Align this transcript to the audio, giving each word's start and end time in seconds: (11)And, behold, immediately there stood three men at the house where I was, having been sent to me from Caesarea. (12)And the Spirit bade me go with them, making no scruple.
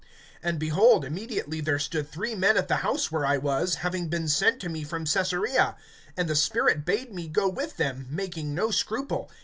(11)And, 0.43 0.57
behold, 0.57 1.05
immediately 1.05 1.61
there 1.61 1.77
stood 1.77 2.09
three 2.09 2.33
men 2.33 2.57
at 2.57 2.67
the 2.67 2.77
house 2.77 3.11
where 3.11 3.23
I 3.23 3.37
was, 3.37 3.75
having 3.85 4.07
been 4.07 4.27
sent 4.27 4.59
to 4.61 4.67
me 4.67 4.83
from 4.83 5.05
Caesarea. 5.05 5.75
(12)And 6.17 6.25
the 6.27 6.35
Spirit 6.35 6.85
bade 6.85 7.13
me 7.13 7.27
go 7.27 7.47
with 7.47 7.77
them, 7.77 8.07
making 8.09 8.55
no 8.55 8.71
scruple. 8.71 9.29